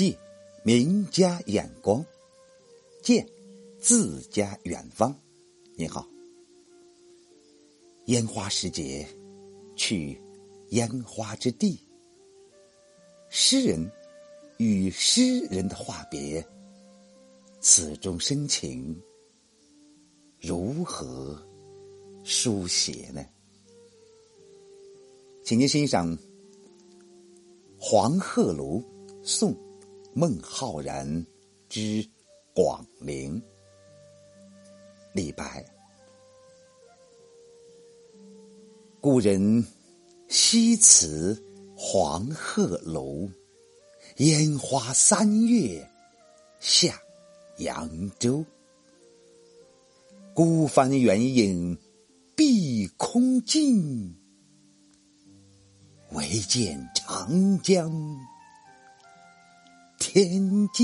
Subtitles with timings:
[0.00, 0.16] 借
[0.64, 2.02] 名家眼光，
[3.02, 3.28] 见
[3.78, 5.14] 自家远方。
[5.76, 6.08] 你好，
[8.06, 9.06] 烟花时节，
[9.76, 10.18] 去
[10.70, 11.78] 烟花之地。
[13.28, 13.92] 诗人
[14.56, 16.42] 与诗人的话别，
[17.60, 18.98] 此中深情
[20.40, 21.38] 如何
[22.24, 23.22] 书写呢？
[25.44, 26.16] 请您欣赏
[27.78, 28.82] 《黄鹤楼
[29.22, 29.54] 送
[30.12, 31.26] 孟浩然
[31.68, 32.06] 之
[32.54, 33.40] 广陵》。
[35.12, 35.64] 李白，
[39.00, 39.64] 故人
[40.28, 41.40] 西辞
[41.76, 43.28] 黄鹤楼，
[44.16, 45.88] 烟花三月
[46.58, 47.00] 下
[47.58, 48.44] 扬州。
[50.34, 51.76] 孤帆远影
[52.36, 54.16] 碧空尽。
[56.12, 57.92] 唯见长江
[60.00, 60.82] 天际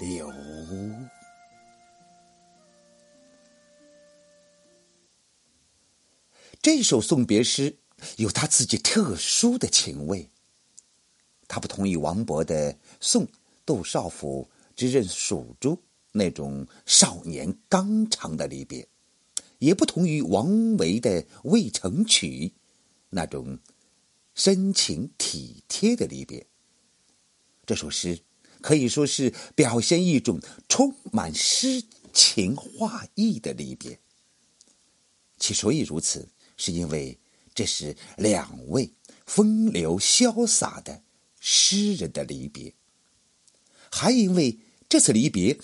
[0.00, 0.28] 流。
[6.60, 7.78] 这首送别诗
[8.16, 10.28] 有他自己特殊的情味。
[11.46, 13.26] 它不同于王勃的《送
[13.64, 15.76] 杜少府之任蜀州》
[16.10, 18.86] 那种少年刚长的离别，
[19.60, 22.48] 也不同于王维的《渭城曲》。
[23.10, 23.60] 那种
[24.34, 26.46] 深情体贴的离别，
[27.68, 28.18] 这首诗
[28.62, 34.00] 可以说是表现一种充满诗情画意的离别。
[35.38, 37.18] 其所以如此，是因为
[37.54, 38.90] 这是两位
[39.26, 41.02] 风流潇洒的
[41.40, 42.72] 诗人的离别，
[43.92, 44.58] 还因为
[44.88, 45.58] 这次离别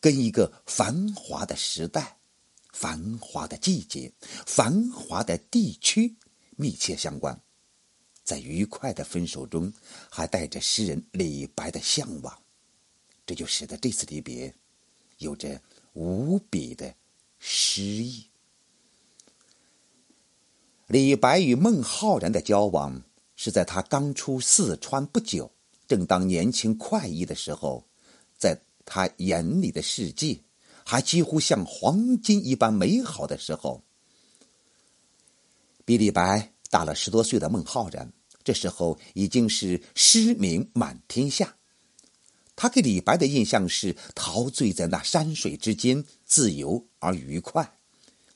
[0.00, 2.16] 跟一个繁华的时代、
[2.72, 4.10] 繁华的季节、
[4.46, 6.16] 繁华的地区。
[6.56, 7.42] 密切相关，
[8.22, 9.72] 在愉快的分手中，
[10.08, 12.42] 还带着诗人李白的向往，
[13.26, 14.54] 这就使得这次离别
[15.18, 15.60] 有着
[15.94, 16.94] 无比的
[17.38, 18.26] 诗意。
[20.86, 23.02] 李白与孟浩然的交往
[23.36, 25.50] 是在他刚出四川不久，
[25.86, 27.84] 正当年轻快意的时候，
[28.36, 30.40] 在他眼里的世界
[30.84, 33.82] 还几乎像黄金一般美好的时候。
[35.84, 38.12] 比李白大了十多岁的孟浩然，
[38.44, 41.56] 这时候已经是诗名满天下。
[42.54, 47.78] 他给李白的印象是陶醉在那山水之间，自由而愉快。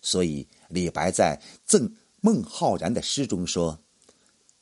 [0.03, 3.79] 所以李白在赠孟浩然的诗中说：“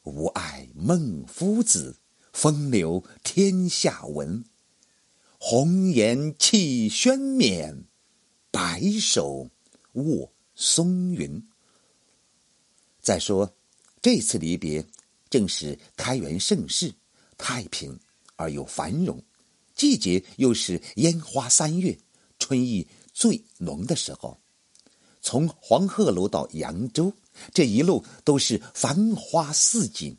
[0.05, 1.97] 吾爱孟夫子，
[2.33, 4.45] 风流天下闻。
[5.39, 7.85] 红颜弃轩冕，
[8.51, 9.51] 白首
[9.93, 11.49] 卧松云。”
[13.01, 13.55] 再说，
[14.03, 14.85] 这次离别
[15.31, 16.93] 正是开元盛世，
[17.39, 17.97] 太平
[18.35, 19.23] 而又繁荣，
[19.77, 21.97] 季节又是烟花三月，
[22.39, 24.37] 春意最浓的时候。
[25.21, 27.13] 从黄鹤楼到扬州，
[27.55, 30.17] 这一路都是繁花似锦，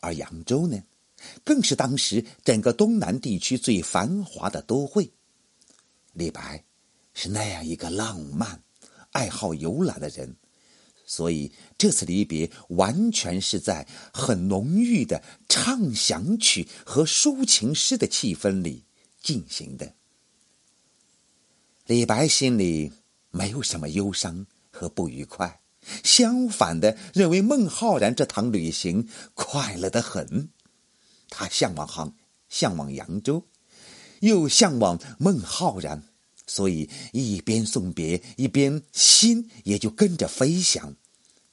[0.00, 0.78] 而扬州呢，
[1.42, 5.10] 更是当时整个东南地区最繁华的都会。
[6.12, 6.62] 李白
[7.14, 8.62] 是那样一个浪漫、
[9.12, 10.36] 爱好游览的人。
[11.10, 18.84] 所以这次离别完全是在很浓郁的唱响曲和抒情诗的气氛里
[19.22, 19.94] 进行的。
[21.86, 22.92] 李白心里
[23.30, 25.62] 没有什么忧伤和不愉快，
[26.04, 30.50] 相反的认为孟浩然这趟旅行快乐的很。
[31.30, 32.14] 他向往杭，
[32.50, 33.46] 向往扬州，
[34.20, 36.07] 又向往孟浩然。
[36.48, 40.96] 所以一边送别，一边心也就跟着飞翔，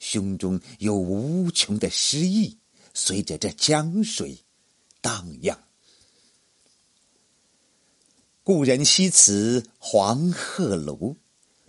[0.00, 2.58] 胸中有无穷的诗意，
[2.94, 4.38] 随着这江水
[5.00, 5.56] 荡漾。
[8.42, 11.16] 故人西辞黄鹤楼，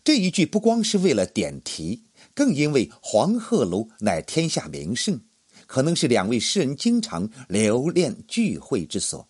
[0.04, 5.20] 这一句不光是为了点题，更因为黄鹤楼乃天下名胜，
[5.66, 9.28] 可能是两位诗人经常留恋聚会之所。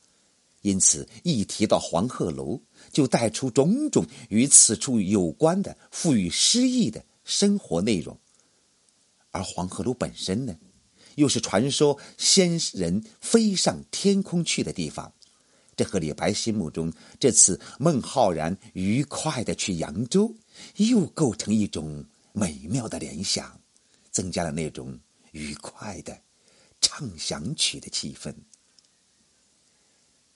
[0.61, 2.61] 因此，一提到黄鹤楼，
[2.97, 8.19] 就带出种种与此处有关的富予诗意的生活内容。
[9.29, 10.57] 而黄鹤楼本身呢，
[11.13, 15.13] 又是传说仙人飞上天空去的地方，
[15.75, 20.33] 这和李白心目中这次孟浩然愉快的去扬州，
[20.77, 22.03] 又构成一种
[22.33, 23.61] 美妙的联想，
[24.09, 24.99] 增加了那种
[25.33, 26.19] 愉快的
[26.81, 28.33] 畅想曲的气氛。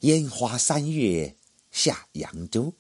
[0.02, 1.36] 烟花三月
[1.72, 2.74] 下扬州，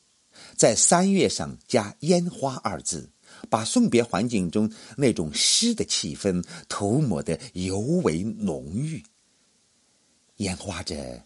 [0.56, 3.10] 在“三月”上加“烟花”二字，
[3.50, 9.04] 把送别环境中那种诗的气氛涂抹得尤为浓郁。
[10.38, 11.26] 烟花着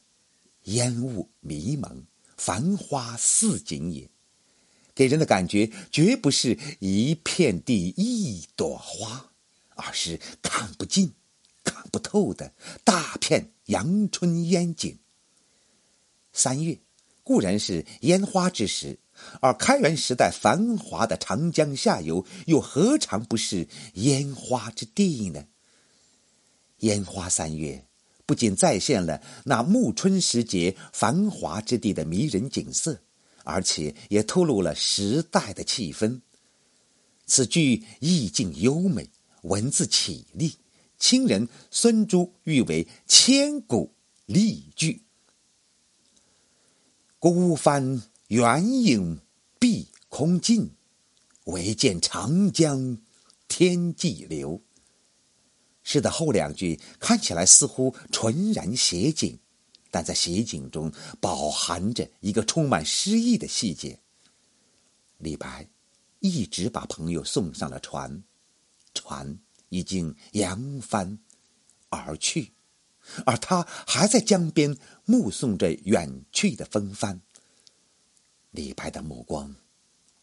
[0.63, 2.05] 烟雾迷蒙，
[2.37, 4.09] 繁花似锦也，
[4.93, 9.31] 给人的感觉绝不是一片地一朵花，
[9.75, 11.13] 而是看不尽、
[11.63, 12.53] 看不透的
[12.83, 14.99] 大片阳春烟景。
[16.33, 16.77] 三月
[17.25, 18.99] 固然是烟花之时，
[19.41, 25.47] 而开元时代繁华的长江下游，又何尝不是烟花之地呢？
[26.81, 27.87] 烟花三月。
[28.27, 33.01] 不仅再现了那暮春时节繁华之地的迷人景色，
[33.43, 36.21] 而且也透露了时代的气氛。
[37.25, 39.09] 此句意境优美，
[39.41, 40.53] 文字绮丽，
[40.99, 43.95] 清人孙朱誉为千古
[44.27, 45.04] 丽句。
[47.27, 49.19] 孤帆远影
[49.57, 50.75] 碧空尽，
[51.45, 52.99] 唯见长江
[53.47, 54.61] 天际流。
[55.81, 59.39] 诗的后两句看起来似乎纯然写景，
[59.89, 63.99] 但在写景中饱含着一个充满诗意的细节。
[65.17, 65.67] 李白
[66.19, 68.23] 一直把朋友送上了船，
[68.93, 69.39] 船
[69.69, 71.17] 已经扬帆
[71.89, 72.53] 而去，
[73.25, 77.21] 而他还在江边目送着远去的风帆。
[78.51, 79.55] 李白的目光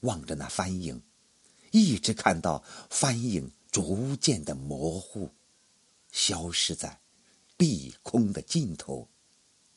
[0.00, 1.02] 望着那帆影，
[1.70, 5.30] 一直看到帆影逐渐的模糊。
[6.10, 7.00] 消失在
[7.56, 9.08] 碧空的尽头，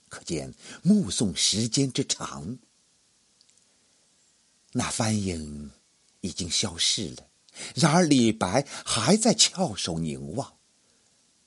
[0.10, 2.58] 可见目送时间之长。
[4.74, 5.72] 那帆影
[6.20, 7.28] 已经消逝了，
[7.76, 10.58] 然而李白还在翘首凝望，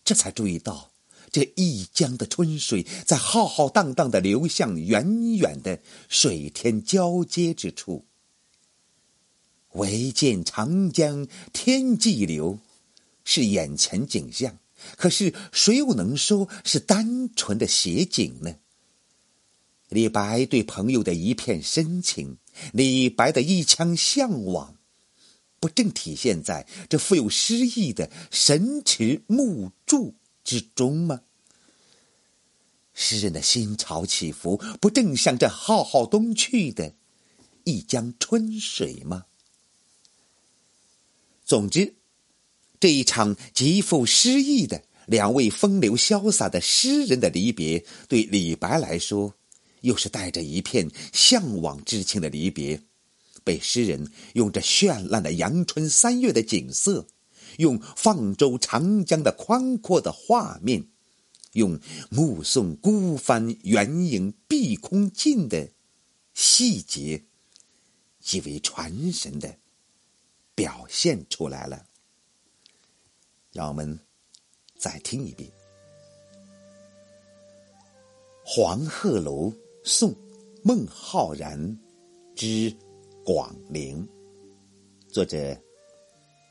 [0.02, 0.90] 这才注意到
[1.30, 8.06] 这一江的春水在浩浩荡荡的流向远远的水天交接之处。
[9.72, 12.58] 唯见长江天际流，
[13.24, 14.58] 是眼前景象。
[14.96, 18.56] 可是，谁又能说是单纯的写景呢？
[19.88, 22.38] 李白对朋友的一片深情，
[22.72, 24.76] 李白的一腔向往，
[25.58, 30.14] 不正体现在这富有诗意的神驰木柱
[30.48, 31.20] 之中吗？
[32.94, 36.94] 诗人的心潮起伏，不正像这浩浩东去的
[37.64, 39.26] 一江春水吗？
[41.44, 41.96] 总之。
[42.80, 49.34] 这一场极富诗意的两位风流潇洒的诗人的离别，对李白来说，
[49.82, 52.80] 又是带着一片向往之情的离别。
[53.44, 57.06] 被诗人用这绚烂的阳春三月的景色，
[57.58, 60.88] 用放舟长江的宽阔的画面，
[61.52, 61.78] 用
[62.08, 65.70] 目送孤帆远影碧空尽的
[66.34, 67.24] 细节，
[68.20, 69.56] 极为传神的
[70.54, 71.84] 表现出来了。
[73.52, 73.98] 让我们
[74.76, 75.50] 再听一遍
[78.44, 79.52] 《黄鹤楼
[79.82, 80.14] 送
[80.62, 81.78] 孟浩然
[82.36, 82.72] 之
[83.24, 84.06] 广陵》，
[85.12, 85.60] 作者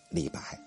[0.09, 0.66] 李白。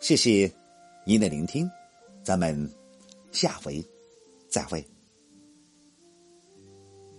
[0.00, 0.50] 谢谢
[1.04, 1.70] 您的聆听，
[2.24, 2.68] 咱们
[3.30, 3.84] 下回
[4.48, 4.84] 再会。